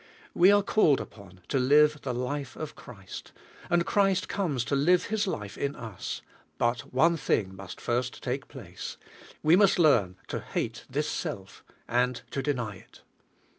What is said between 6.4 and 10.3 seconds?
but one thing must first take place; we must learn